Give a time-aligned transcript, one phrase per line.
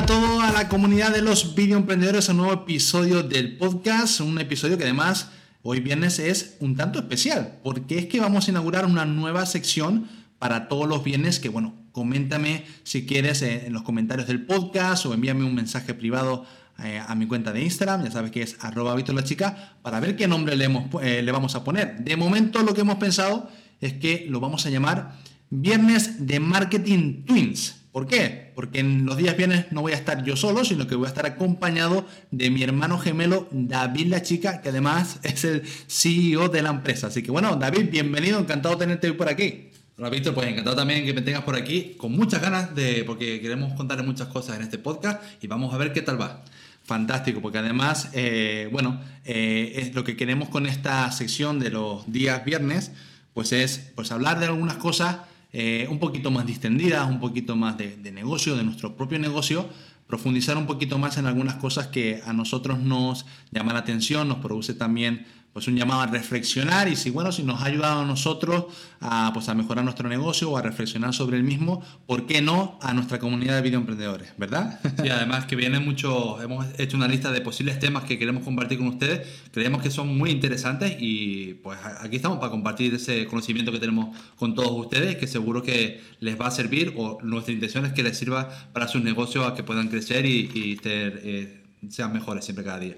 [0.00, 4.78] A toda la comunidad de los video emprendedores, un nuevo episodio del podcast, un episodio
[4.78, 5.28] que además
[5.62, 10.08] hoy viernes es un tanto especial, porque es que vamos a inaugurar una nueva sección
[10.38, 15.04] para todos los viernes que, bueno, coméntame si quieres eh, en los comentarios del podcast
[15.04, 16.46] o envíame un mensaje privado
[16.82, 20.16] eh, a mi cuenta de Instagram, ya sabes que es arroba la chica, para ver
[20.16, 20.64] qué nombre le,
[21.02, 21.98] eh, le vamos a poner.
[21.98, 23.50] De momento lo que hemos pensado
[23.82, 25.18] es que lo vamos a llamar
[25.50, 27.79] Viernes de Marketing Twins.
[27.92, 28.52] ¿Por qué?
[28.54, 31.08] Porque en los días viernes no voy a estar yo solo, sino que voy a
[31.08, 36.62] estar acompañado de mi hermano gemelo David La Chica, que además es el CEO de
[36.62, 37.08] la empresa.
[37.08, 39.70] Así que bueno, David, bienvenido, encantado de tenerte hoy por aquí.
[39.98, 43.40] Hola Víctor, pues encantado también que me tengas por aquí, con muchas ganas de, porque
[43.40, 46.44] queremos contar muchas cosas en este podcast y vamos a ver qué tal va.
[46.84, 52.10] Fantástico, porque además, eh, bueno, eh, es lo que queremos con esta sección de los
[52.10, 52.92] días viernes,
[53.34, 55.18] pues es pues hablar de algunas cosas
[55.52, 59.68] eh, un poquito más distendidas, un poquito más de, de, negocio, de nuestro propio negocio,
[60.06, 64.38] profundizar un poquito más en algunas cosas que a nosotros nos llama la atención, nos
[64.38, 68.04] produce también pues un llamado a reflexionar y si bueno si nos ha ayudado a
[68.04, 68.66] nosotros
[69.00, 72.78] a pues a mejorar nuestro negocio o a reflexionar sobre el mismo por qué no
[72.82, 77.30] a nuestra comunidad de videoemprendedores verdad y además que viene mucho hemos hecho una lista
[77.30, 79.26] de posibles temas que queremos compartir con ustedes.
[79.52, 84.16] Creemos que son muy interesantes y pues aquí estamos para compartir ese conocimiento que tenemos
[84.36, 88.02] con todos ustedes que seguro que les va a servir o nuestra intención es que
[88.02, 92.78] les sirva para sus negocios a que puedan crecer y, eh, sean mejores siempre cada
[92.78, 92.96] día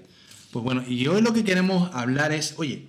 [0.53, 2.85] pues bueno, y hoy lo que queremos hablar es, oye,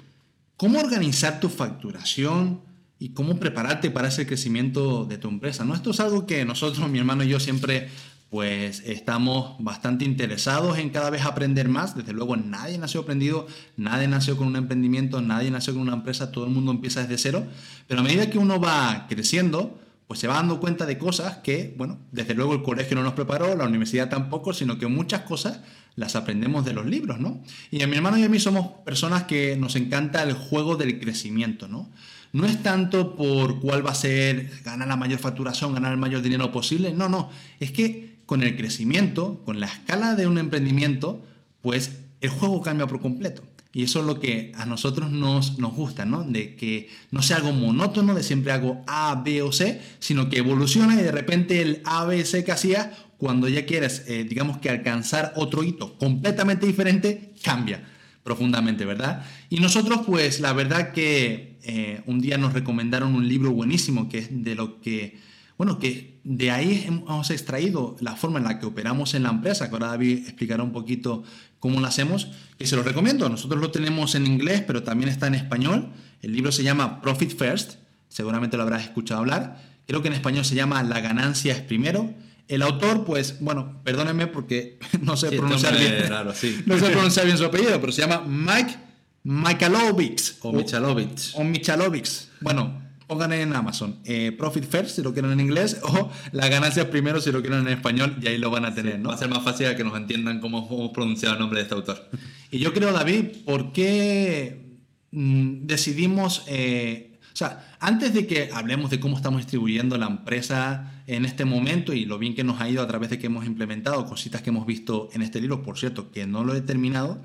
[0.59, 2.61] ¿cómo organizar tu facturación
[2.99, 5.65] y cómo prepararte para ese crecimiento de tu empresa?
[5.65, 5.75] ¿no?
[5.75, 7.89] Esto es algo que nosotros, mi hermano y yo siempre
[8.29, 11.97] pues estamos bastante interesados en cada vez aprender más.
[11.97, 13.47] Desde luego nadie nació aprendido,
[13.79, 17.17] nadie nació con un emprendimiento, nadie nació con una empresa, todo el mundo empieza desde
[17.17, 17.47] cero.
[17.87, 21.75] Pero a medida que uno va creciendo, pues se va dando cuenta de cosas que,
[21.77, 25.61] bueno, desde luego el colegio no nos preparó, la universidad tampoco, sino que muchas cosas
[25.97, 27.43] las aprendemos de los libros, ¿no?
[27.71, 31.01] Y a mi hermano y a mí somos personas que nos encanta el juego del
[31.01, 31.91] crecimiento, ¿no?
[32.33, 36.21] No es tanto por cuál va a ser ganar la mayor facturación, ganar el mayor
[36.21, 41.25] dinero posible, no, no, es que con el crecimiento, con la escala de un emprendimiento,
[41.63, 43.43] pues el juego cambia por completo.
[43.75, 46.23] Y eso es lo que a nosotros nos, nos gusta, ¿no?
[46.23, 50.39] De que no sea algo monótono, de siempre hago A, B o C, sino que
[50.39, 54.59] evoluciona y de repente el A, B, C que hacía, cuando ya quieres, eh, digamos
[54.59, 57.83] que alcanzar otro hito completamente diferente, cambia
[58.23, 59.27] profundamente, ¿verdad?
[59.51, 64.19] Y nosotros, pues, la verdad que eh, un día nos recomendaron un libro buenísimo que
[64.19, 65.19] es de lo que,
[65.57, 69.69] bueno, que de ahí hemos extraído la forma en la que operamos en la empresa,
[69.69, 71.23] que ahora David explicará un poquito
[71.61, 72.29] cómo lo hacemos,
[72.59, 73.29] que se lo recomiendo.
[73.29, 75.93] Nosotros lo tenemos en inglés, pero también está en español.
[76.23, 77.75] El libro se llama Profit First,
[78.09, 79.63] seguramente lo habrás escuchado hablar.
[79.87, 82.13] Creo que en español se llama La ganancia es primero.
[82.49, 86.05] El autor, pues, bueno, perdónenme porque no sé pronunciar bien.
[86.67, 88.77] No sé pronunciar bien su apellido, pero se llama Mike
[89.23, 90.39] Michalovics.
[90.43, 91.35] O Michalovics.
[91.35, 92.31] O Michalovics.
[92.41, 96.91] Bueno, pongan en Amazon eh, Profit First si lo quieren en inglés o La ganancia
[96.91, 99.11] primero si lo quieren en español y ahí lo van a tener, ¿no?
[99.11, 101.75] Va a ser más fácil que nos entiendan cómo hemos pronunciado el nombre de este
[101.75, 102.11] autor.
[102.51, 104.79] Y yo creo, David, ¿por qué
[105.11, 111.03] mm, decidimos, eh, o sea, antes de que hablemos de cómo estamos distribuyendo la empresa
[111.07, 113.45] en este momento y lo bien que nos ha ido a través de que hemos
[113.45, 117.23] implementado cositas que hemos visto en este libro, por cierto, que no lo he terminado,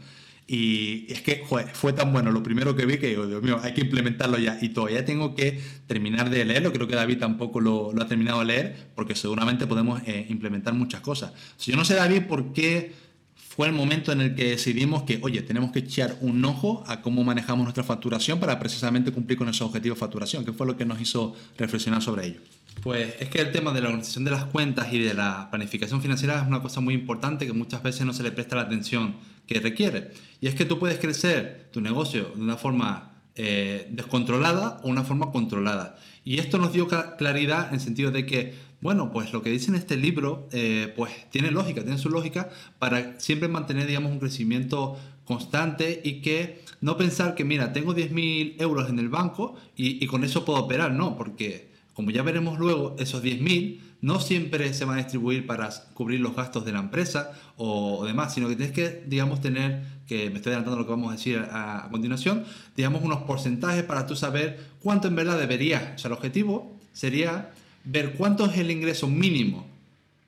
[0.52, 3.76] y es que fue tan bueno lo primero que vi que digo, Dios mío, hay
[3.76, 4.58] que implementarlo ya.
[4.60, 6.74] Y todavía tengo que terminar de leerlo.
[6.74, 11.02] Creo que David tampoco lo, ha terminado de leer porque seguramente podemos eh, implementar muchas
[11.02, 11.34] cosas.
[11.60, 12.94] yo no sé, David, por qué
[13.36, 17.02] fue el momento en el que decidimos que, oye, tenemos que echar un ojo a
[17.02, 20.46] cómo manejamos nuestra facturación para precisamente cumplir con esos objetivos de facturación.
[20.46, 22.40] ¿Qué fue lo que nos hizo reflexionar sobre ello?
[22.82, 26.02] Pues es que el tema de la organización de las cuentas y de la planificación
[26.02, 29.14] financiera es una cosa muy importante que muchas veces no se le presta la atención
[29.50, 30.12] que requiere.
[30.40, 35.04] Y es que tú puedes crecer tu negocio de una forma eh, descontrolada o una
[35.04, 35.98] forma controlada.
[36.24, 36.88] Y esto nos dio
[37.18, 41.12] claridad en sentido de que bueno, pues lo que dice en este libro, eh, pues
[41.32, 46.96] tiene lógica, tiene su lógica para siempre mantener, digamos, un crecimiento constante y que no
[46.96, 51.18] pensar que, mira, tengo 10.000 euros en el banco y, con eso puedo operar, no,
[51.18, 51.69] porque
[52.00, 56.34] como ya veremos luego, esos 10.000 no siempre se van a distribuir para cubrir los
[56.34, 60.52] gastos de la empresa o, demás, sino que tienes que, digamos, tener, que me estoy
[60.52, 62.46] adelantando lo que vamos a decir a, a continuación,
[62.78, 67.52] digamos, unos porcentajes para tú saber cuánto en verdad deberías, o sea, el objetivo sería
[67.84, 69.68] ver cuánto es el ingreso mínimo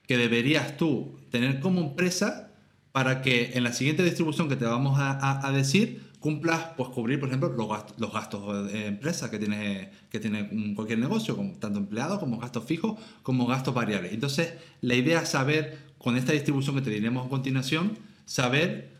[0.09, 2.51] que deberías tú tener como empresa
[2.91, 7.29] para que en la siguiente distribución que te vamos a, decir cumplas, pues cubrir, por
[7.29, 12.19] ejemplo, los gastos, los gastos de empresa que tiene, que tiene cualquier negocio, tanto empleados
[12.19, 14.13] como gastos fijos, como gastos variables.
[14.13, 18.91] Entonces, la idea es saber, con esta distribución que te diremos a continuación, saber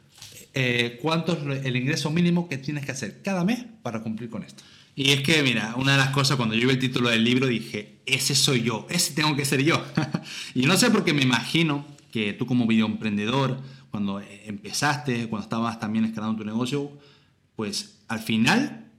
[0.56, 4.44] eh, cuánto es el ingreso mínimo que tienes que hacer cada mes para cumplir con
[4.44, 4.64] esto.
[4.96, 7.46] Y es que, mira, una de las cosas, cuando yo vi el título del libro,
[7.46, 9.82] dije, ese soy yo, ese tengo que ser yo.
[10.56, 13.60] y no sé por qué me imagino que tú como videoemprendedor,
[13.90, 16.92] cuando empezaste, cuando estabas también escalando tu negocio,
[17.56, 18.92] pues al final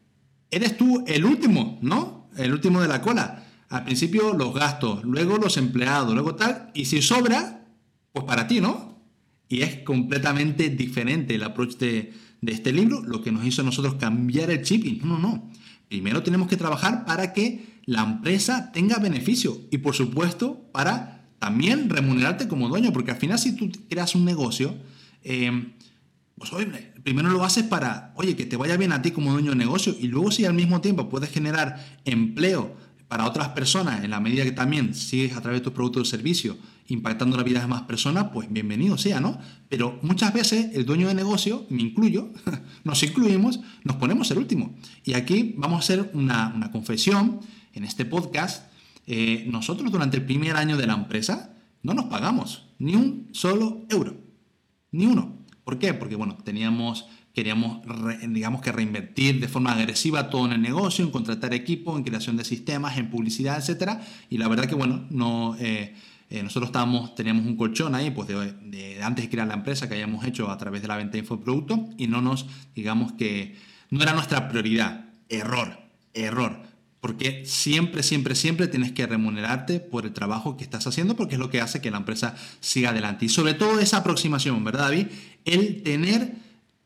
[0.51, 2.29] eres tú el último, ¿no?
[2.37, 3.47] El último de la cola.
[3.69, 7.67] Al principio los gastos, luego los empleados, luego tal, y si sobra,
[8.13, 9.01] pues para ti, ¿no?
[9.49, 13.65] Y es completamente diferente el approach de, de este libro, lo que nos hizo a
[13.65, 15.03] nosotros cambiar el chip.
[15.03, 15.51] No, no, no.
[15.89, 21.91] Primero tenemos que trabajar para que la empresa tenga beneficio y por supuesto para también
[21.91, 24.77] remunerarte como dueño, porque al final si tú creas un negocio,
[25.25, 25.73] em,
[26.37, 26.53] pues
[27.03, 29.93] primero lo haces para, oye, que te vaya bien a ti como dueño de negocio
[29.99, 32.77] y luego si al mismo tiempo puedes generar empleo
[33.09, 36.05] para otras personas, en la medida que también sigues a través de tus productos o
[36.05, 39.37] servicios impactando la vida de más personas, pues bienvenido sea, ¿no?
[39.69, 42.31] Pero muchas veces el dueño de negocio, me incluyo,
[42.85, 44.77] nos incluimos, nos ponemos el último.
[45.05, 47.41] Y aquí vamos a hacer una, confesión
[47.75, 48.72] en este podcast.
[49.07, 53.85] Eh, nosotros durante el primer año de la empresa no nos pagamos ni un solo
[53.89, 54.17] euro,
[54.91, 55.39] ni uno.
[55.65, 55.95] ¿Por qué?
[55.95, 57.79] Porque, bueno, teníamos queríamos,
[58.29, 62.37] digamos que reinvertir de forma agresiva todo en el negocio, en contratar equipo, en creación
[62.37, 64.01] de sistemas, en publicidad, etc.
[64.29, 65.95] Y la verdad que, bueno, no, eh,
[66.29, 69.95] eh, nosotros estábamos, teníamos un colchón ahí, pues de, antes de crear la empresa que
[69.95, 73.57] hayamos hecho a través de la venta de infoproducto y no nos, digamos que,
[73.91, 75.07] no era nuestra prioridad.
[75.29, 75.79] Error,
[76.15, 76.63] error.
[77.03, 81.41] Porque siempre, siempre, siempre tienes que remunerarte por el trabajo que estás haciendo porque es
[81.41, 83.25] lo que hace que la empresa siga adelante.
[83.25, 85.09] Y sobre todo esa aproximación, ¿verdad, David?
[85.45, 86.31] El tener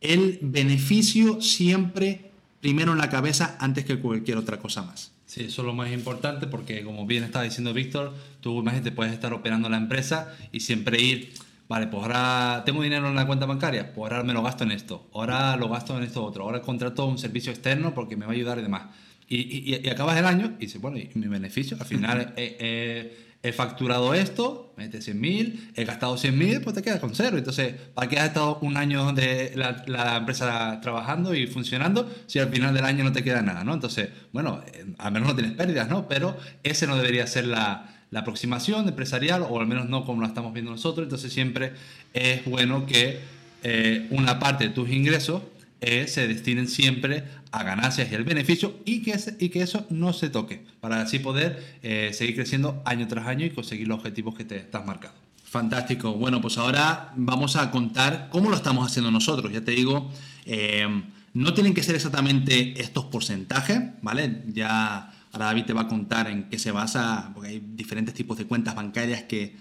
[0.00, 2.30] el beneficio siempre
[2.62, 5.12] primero en la cabeza antes que cualquier otra cosa más.
[5.26, 9.12] Sí, eso es lo más importante porque como bien estaba diciendo Víctor, tú imagínate, puedes
[9.12, 11.34] estar operando la empresa y siempre ir,
[11.68, 14.70] vale, pues ahora tengo dinero en la cuenta bancaria, pues ahora me lo gasto en
[14.70, 18.32] esto, ahora lo gasto en esto otro, ahora contrato un servicio externo porque me va
[18.32, 18.84] a ayudar y demás.
[19.28, 21.76] Y, y, acabas el año y dices, bueno, ¿y mi beneficio?
[21.80, 22.34] Al final...
[22.36, 27.38] he facturado esto, mete 100.000, he gastado 100.000, pues te quedas con cero.
[27.38, 32.48] Entonces, ¿para qué has estado un año de la, empresa trabajando y funcionando si al
[32.48, 33.74] final del año no te queda nada, ¿no?
[33.74, 34.62] Entonces, bueno,
[34.98, 36.08] al menos no tienes pérdidas, ¿no?
[36.08, 40.54] Pero ese no debería ser la, aproximación empresarial, o al menos no como la estamos
[40.54, 41.04] viendo nosotros.
[41.04, 41.72] Entonces, siempre
[42.14, 43.18] es bueno que
[43.62, 45.42] eh, una parte de tus ingresos
[45.80, 50.12] eh, se destinen siempre a ganancias y al beneficio y que, y que eso no
[50.12, 54.34] se toque para así poder eh, seguir creciendo año tras año y conseguir los objetivos
[54.34, 55.18] que te estás marcando.
[55.44, 56.14] Fantástico.
[56.14, 59.52] Bueno, pues ahora vamos a contar cómo lo estamos haciendo nosotros.
[59.52, 60.10] Ya te digo,
[60.44, 60.86] eh,
[61.34, 64.42] no tienen que ser exactamente estos porcentajes, ¿vale?
[64.48, 68.38] Ya ahora David te va a contar en qué se basa, porque hay diferentes tipos
[68.38, 69.56] de cuentas bancarias que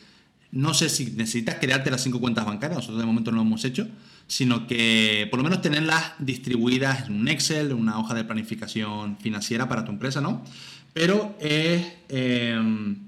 [0.56, 3.66] no sé si necesitas crearte las cinco cuentas bancarias, nosotros de momento no lo hemos
[3.66, 3.90] hecho,
[4.26, 9.68] sino que por lo menos tenerlas distribuidas en un Excel, una hoja de planificación financiera
[9.68, 10.44] para tu empresa, ¿no?
[10.94, 13.06] Pero es, em,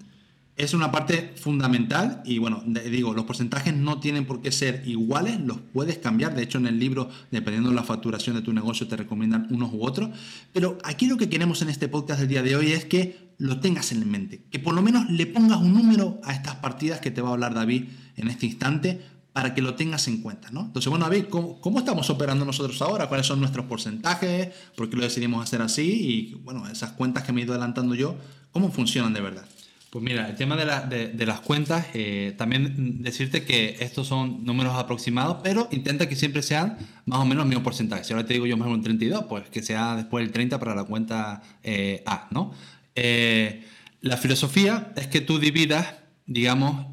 [0.57, 5.39] es una parte fundamental y bueno, digo, los porcentajes no tienen por qué ser iguales,
[5.39, 8.89] los puedes cambiar, de hecho en el libro, dependiendo de la facturación de tu negocio,
[8.89, 10.09] te recomiendan unos u otros,
[10.51, 13.59] pero aquí lo que queremos en este podcast del día de hoy es que lo
[13.59, 17.11] tengas en mente, que por lo menos le pongas un número a estas partidas que
[17.11, 19.01] te va a hablar David en este instante
[19.31, 20.61] para que lo tengas en cuenta, ¿no?
[20.61, 23.07] Entonces, bueno, David, ¿cómo, ¿cómo, estamos operando nosotros ahora?
[23.07, 24.49] ¿Cuáles son nuestros porcentajes?
[24.75, 26.31] ¿Por qué lo decidimos hacer así?
[26.31, 28.15] Y, bueno, esas cuentas que me he ido adelantando yo,
[28.51, 29.45] ¿cómo funcionan de verdad?
[29.91, 34.75] Pues mira, el tema de, de, las cuentas, eh, también decirte que estos son números
[34.75, 38.03] aproximados, pero intenta que siempre sean más o menos el mismo porcentaje.
[38.03, 40.33] Si ahora te digo yo más o menos un 32, pues que sea después el
[40.33, 42.53] 30 para la cuenta eh, A, ¿no?
[42.97, 43.63] Eh,
[44.01, 46.87] la filosofía es que tú dividas, digamos,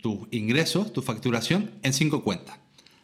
[0.00, 2.58] tus ingresos, tu facturación, en cinco cuentas.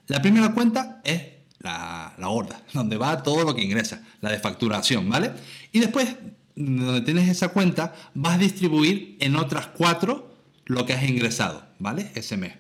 [0.07, 1.23] La primera cuenta es
[1.59, 5.33] la, la horda, donde va todo lo que ingresa, la de facturación, ¿vale?
[5.73, 6.15] Y después
[6.55, 10.35] donde tienes esa cuenta, vas a distribuir en otras cuatro
[10.67, 12.11] lo que has ingresado, ¿vale?
[12.15, 12.55] Ese mes.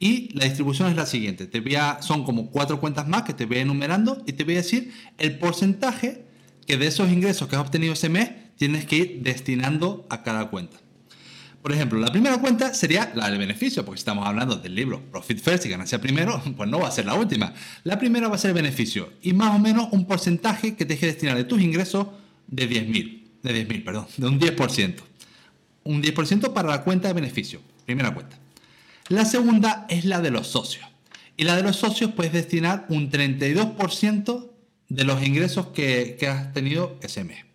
[0.00, 1.46] Y la distribución es la siguiente.
[1.46, 4.58] Te voy son como cuatro cuentas más que te voy enumerando y te voy a
[4.58, 6.24] decir el porcentaje
[6.66, 10.50] que de esos ingresos que has obtenido ese mes tienes que ir destinando a cada
[10.50, 10.78] cuenta.
[11.62, 15.40] Por ejemplo, la primera cuenta sería la del beneficio, porque estamos hablando del libro Profit
[15.40, 17.54] First y ganancia primero, pues no va a ser la última.
[17.84, 20.94] La primera va a ser el beneficio y más o menos un porcentaje que te
[20.94, 22.08] deje destinar de tus ingresos
[22.46, 24.94] de 10.000, de 10.000, perdón, de un 10%.
[25.84, 28.38] Un 10% para la cuenta de beneficio, primera cuenta.
[29.08, 30.86] La segunda es la de los socios.
[31.36, 34.50] Y la de los socios puedes destinar un 32%
[34.88, 37.47] de los ingresos que, que has tenido ese mes.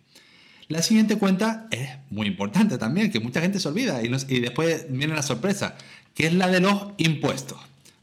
[0.68, 4.08] La siguiente cuenta es muy importante también, que mucha gente se olvida y,
[4.40, 5.76] después viene la sorpresa,
[6.14, 7.58] que es la de los impuestos.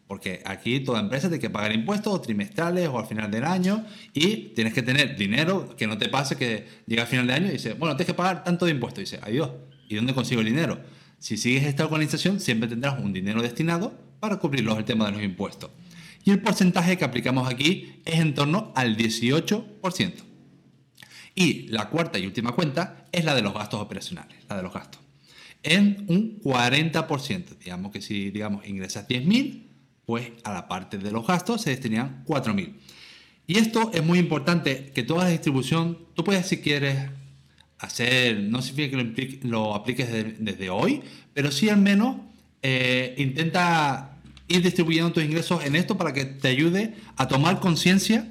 [0.08, 4.50] Porque aquí toda empresa tiene que pagar impuestos trimestrales o al final del año y
[4.50, 7.54] tienes que tener dinero que no te pase que llega al final del año y
[7.54, 9.00] dice, bueno, tienes que pagar tanto de impuestos.
[9.00, 9.52] Y dice, adiós,
[9.88, 10.80] ¿y dónde consigo el dinero?
[11.18, 15.24] Si sigues esta organización, siempre tendrás un dinero destinado para cubrirlos el tema de los
[15.24, 15.72] impuestos.
[16.26, 20.31] Y el porcentaje que aplicamos aquí es en torno al 18%.
[21.36, 24.74] Y la cuarta y última cuenta es la de los gastos operacionales, la de los
[24.74, 25.02] gastos.
[25.64, 27.58] En un 40%.
[27.58, 29.68] Digamos que si digamos, ingresas 10.000,
[30.06, 32.74] pues a la parte de los gastos se destinan 4.000.
[33.48, 37.10] Y esto es muy importante, que toda la distribución, tú puedes si quieres
[37.80, 40.10] hacer, no significa que lo, apliques
[40.40, 41.02] desde, hoy,
[41.34, 42.18] pero sí al menos
[42.62, 48.28] eh, intenta ir distribuyendo tus ingresos en esto para que te ayude a tomar conciencia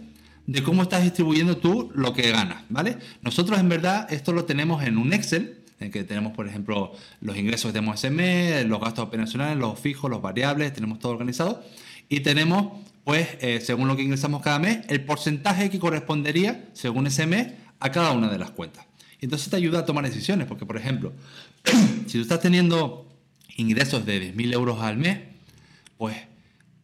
[0.47, 2.99] de cómo estás distribuyendo tú lo que ganas, ¿vale?
[3.23, 7.37] Nosotros en verdad esto lo tenemos en un Excel, en que tenemos, por ejemplo, los
[7.37, 11.65] ingresos que tenemos ese mes, los gastos operacionales, los fijos, los variables, tenemos todo organizado.
[12.09, 17.07] Y tenemos, pues, eh, según lo que ingresamos cada mes, el porcentaje que correspondería, según
[17.07, 18.85] ese mes, a cada una de las cuentas.
[19.21, 21.13] Y entonces te ayuda a tomar decisiones, porque, por ejemplo,
[22.07, 23.09] si tú estás teniendo
[23.57, 25.19] ingresos de 10.000 euros al mes,
[25.97, 26.17] pues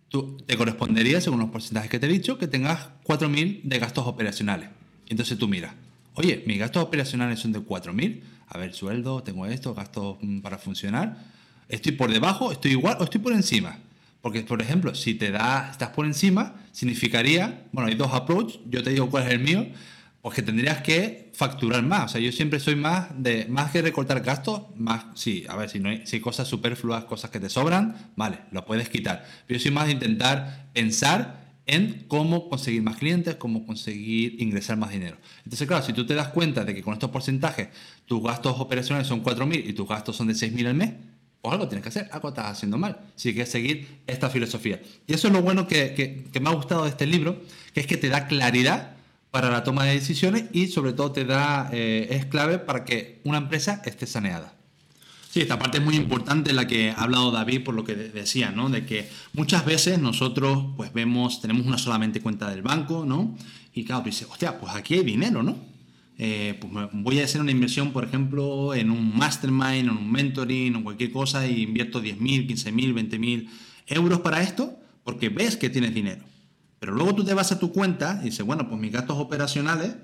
[0.08, 4.06] tú, te correspondería, según los porcentajes que te he dicho, que tengas 4.000 de gastos
[4.06, 4.70] operacionales.
[5.08, 5.74] Entonces tú miras,
[6.14, 10.58] oye, mis gastos operacionales son de 4.000, a ver, sueldo, tengo esto, gastos mm, para
[10.58, 11.24] funcionar,
[11.68, 13.78] estoy por debajo, estoy igual o estoy por encima.
[14.20, 18.82] Porque, por ejemplo, si te da, estás por encima, significaría, bueno, hay dos approaches, yo
[18.82, 19.68] te digo cuál es el mío,
[20.26, 22.06] pues que tendrías que facturar más.
[22.06, 25.70] O sea, yo siempre soy más de, más que recortar gastos, más, sí, a ver,
[25.70, 29.24] si no hay, si cosas superfluas, cosas que te sobran, vale, lo puedes quitar.
[29.46, 34.76] Pero yo soy más de intentar pensar en cómo conseguir más clientes, cómo conseguir ingresar
[34.76, 35.16] más dinero.
[35.44, 37.68] Entonces, claro, si tú te das cuenta de que con estos porcentajes
[38.04, 40.90] tus gastos operacionales son 4.000 y tus gastos son de 6.000 al mes,
[41.40, 42.98] pues algo tienes que hacer, algo estás haciendo mal.
[43.14, 44.82] Si quieres seguir esta filosofía.
[45.06, 47.40] Y eso es lo bueno que, que me ha gustado de este libro,
[47.72, 48.95] que es que te da claridad
[49.36, 53.20] para la toma de decisiones y sobre todo te da, eh, es clave para que
[53.24, 54.54] una empresa esté saneada.
[55.28, 58.50] Sí, esta parte es muy importante la que ha hablado David por lo que decía,
[58.50, 58.70] ¿no?
[58.70, 63.36] De que muchas veces nosotros pues vemos, tenemos una solamente cuenta del banco, ¿no?
[63.74, 65.58] Y claro, tú dices, hostia, pues aquí hay dinero, ¿no?
[66.16, 70.76] Eh, pues voy a hacer una inversión, por ejemplo, en un mastermind, en un mentoring
[70.76, 73.48] o cualquier cosa y invierto 10.000, 15.000, 20.000
[73.88, 76.24] euros para esto porque ves que tienes dinero.
[76.78, 79.94] Pero luego tú te vas a tu cuenta y dices, bueno, pues mis gastos operacionales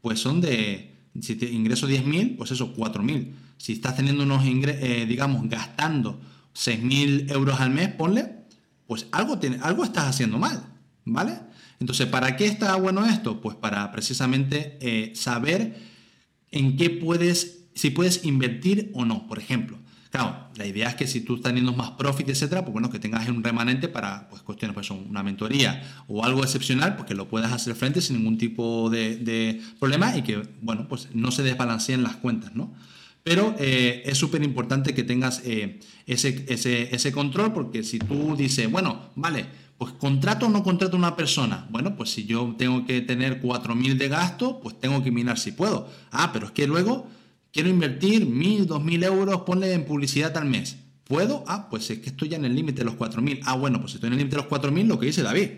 [0.00, 3.32] pues son de, si te ingreso 10.000, pues eso, 4.000.
[3.58, 6.20] Si estás teniendo unos ingresos, eh, digamos, gastando
[6.54, 8.46] 6.000 euros al mes, ponle,
[8.86, 10.64] pues algo, tiene, algo estás haciendo mal,
[11.04, 11.38] ¿vale?
[11.78, 13.40] Entonces, ¿para qué está bueno esto?
[13.40, 15.78] Pues para precisamente eh, saber
[16.50, 19.26] en qué puedes, si puedes invertir o no.
[19.26, 19.78] Por ejemplo,
[20.10, 22.98] Claro, la idea es que si tú estás teniendo más profit, etcétera, pues bueno, que
[22.98, 27.28] tengas un remanente para pues, cuestiones, pues una mentoría o algo excepcional, pues que lo
[27.28, 32.02] puedas hacer frente sin ningún tipo de, problema y que, bueno, pues no se desbalanceen
[32.02, 32.74] las cuentas, ¿no?
[33.22, 38.34] Pero eh, es súper importante que tengas eh, ese, ese, ese control, porque si tú
[38.36, 39.46] dices, bueno, vale,
[39.78, 41.66] pues contrato o no contrato a una persona.
[41.70, 45.52] Bueno, pues si yo tengo que tener 4.000 de gasto, pues tengo que mirar si
[45.52, 45.88] puedo.
[46.10, 47.08] Ah, pero es que luego
[47.52, 50.76] Quiero invertir mil, dos mil euros, ponle en publicidad al mes.
[51.04, 51.44] ¿Puedo?
[51.48, 53.40] Ah, pues es que estoy ya en el límite de los 4.000.
[53.44, 55.48] Ah, bueno, pues estoy en el límite de los 4.000, lo que dice David.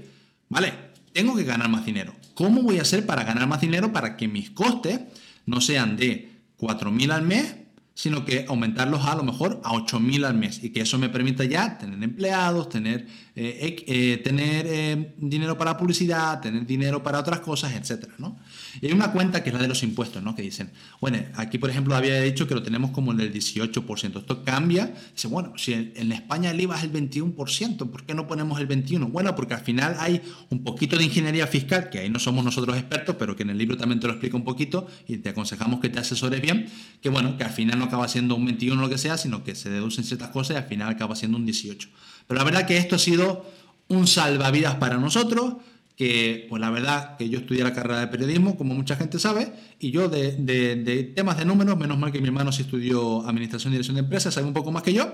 [0.48, 0.72] Vale,
[1.12, 2.14] tengo que ganar más dinero.
[2.32, 5.00] ¿Cómo voy a hacer para ganar más dinero para que mis costes
[5.44, 7.54] no sean de 4.000 al mes,
[7.94, 11.44] sino que aumentarlos a lo mejor a 8.000 al mes y que eso me permita
[11.44, 13.06] ya tener empleados, tener,
[13.36, 18.08] eh, eh, tener eh, dinero para publicidad, tener dinero para otras cosas, etc.
[18.18, 18.38] ¿no?
[18.80, 20.34] Y hay una cuenta que es la de los impuestos, ¿no?
[20.34, 20.70] que dicen,
[21.00, 24.94] bueno, aquí por ejemplo había dicho que lo tenemos como en el 18%, esto cambia,
[25.14, 28.68] dice, bueno, si en, España el IVA es el 21%, ¿por qué no ponemos el
[28.68, 29.10] 21%?
[29.10, 32.76] Bueno, porque al final hay un poquito de ingeniería fiscal, que ahí no somos nosotros
[32.76, 35.80] expertos, pero que en el libro también te lo explica un poquito y te aconsejamos
[35.80, 36.66] que te asesores bien,
[37.00, 39.54] que bueno, que al final acaba siendo un 21 o lo que sea, sino que
[39.54, 41.88] se deducen ciertas cosas y al final acaba siendo un 18.
[42.26, 43.44] Pero la verdad que esto ha sido
[43.88, 45.54] un salvavidas para nosotros,
[45.96, 49.52] que pues la verdad que yo estudié la carrera de periodismo, como mucha gente sabe,
[49.78, 53.76] y yo de, temas de números, menos mal que mi hermano sí estudió administración y
[53.76, 55.12] dirección de empresas, sabe un poco más que yo,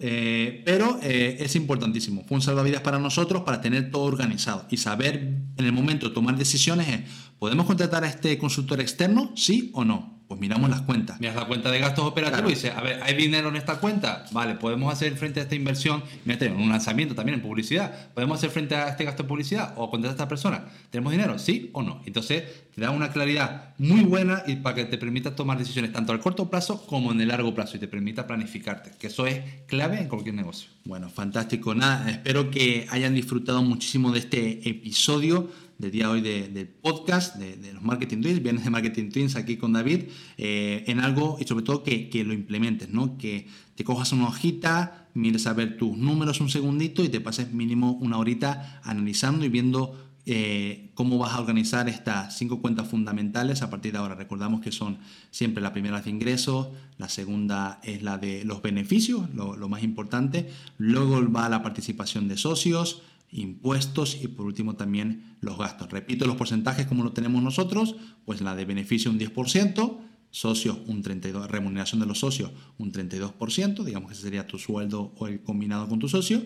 [0.00, 2.24] eh, pero eh, es importantísimo.
[2.26, 6.36] Fue un salvavidas para nosotros para tener todo organizado y saber en el momento tomar
[6.36, 7.02] decisiones
[7.38, 9.32] ¿podemos contratar a este consultor externo?
[9.34, 10.17] ¿Sí o no?
[10.38, 11.20] Miramos las cuentas.
[11.20, 14.24] Miras la cuenta de gastos operativos y dices, a ver, ¿hay dinero en esta cuenta?
[14.32, 18.50] Vale, podemos hacer frente a esta inversión, en un lanzamiento también en publicidad, ¿podemos hacer
[18.50, 20.64] frente a este gasto de publicidad o contratar a esta persona?
[20.90, 21.38] ¿Tenemos dinero?
[21.38, 22.02] ¿Sí o no?
[22.06, 26.12] Entonces, te da una claridad muy buena y para que te permita tomar decisiones tanto
[26.12, 29.42] al corto plazo como en el largo plazo y te permita planificarte, que eso es
[29.66, 30.70] clave en cualquier negocio.
[30.84, 31.74] Bueno, fantástico.
[31.74, 37.36] Nada, espero que hayan disfrutado muchísimo de este episodio del día de hoy del podcast
[37.36, 40.04] de, los Marketing Twins, viernes de Marketing Twins aquí con David,
[40.36, 43.16] eh, en algo y sobre todo que, lo implementes, ¿no?
[43.16, 47.52] que te cojas una hojita, mires a ver tus números un segundito y te pases
[47.52, 53.62] mínimo una horita analizando y viendo eh, cómo vas a organizar estas cinco cuentas fundamentales
[53.62, 54.16] a partir de ahora.
[54.16, 54.98] Recordamos que son
[55.30, 56.68] siempre la primera de ingresos,
[56.98, 62.28] la segunda es la de los beneficios, lo, lo más importante, luego va la participación
[62.28, 65.90] de socios, impuestos y por último también los gastos.
[65.90, 69.98] Repito los porcentajes como lo tenemos nosotros, pues la de beneficio un 10%,
[70.30, 75.12] socios un 32%, remuneración de los socios un 32%, digamos que ese sería tu sueldo
[75.16, 76.42] o el combinado con tu socio,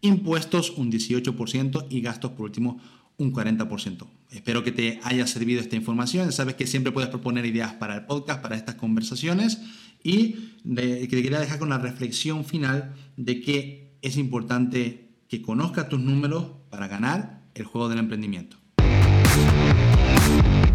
[0.00, 2.80] impuestos un 18% y gastos por último
[3.18, 4.06] un 40%.
[4.30, 6.32] Espero que te haya servido esta información.
[6.32, 9.60] Sabes que siempre puedes proponer ideas para el podcast, para estas conversaciones
[10.02, 10.36] y
[10.74, 16.46] te quería dejar con la reflexión final de que es importante que conozca tus números
[16.70, 18.56] para ganar el juego del emprendimiento.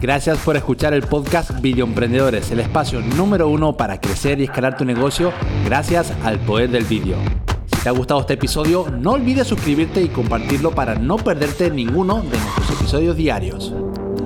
[0.01, 4.77] Gracias por escuchar el podcast Video Emprendedores, el espacio número uno para crecer y escalar
[4.77, 5.33] tu negocio
[5.65, 7.17] gracias al poder del vídeo.
[7.65, 12.21] Si te ha gustado este episodio, no olvides suscribirte y compartirlo para no perderte ninguno
[12.21, 13.73] de nuestros episodios diarios.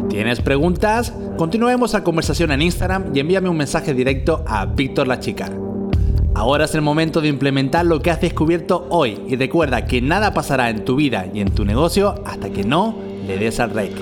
[0.10, 1.12] ¿Tienes preguntas?
[1.38, 5.50] Continuemos la conversación en Instagram y envíame un mensaje directo a Víctor La Chica.
[6.40, 10.34] Ahora es el momento de implementar lo que has descubierto hoy y recuerda que nada
[10.34, 12.96] pasará en tu vida y en tu negocio hasta que no
[13.28, 13.94] le des al rey.